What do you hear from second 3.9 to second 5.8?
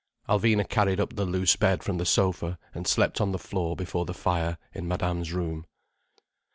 the fire in Madame's room.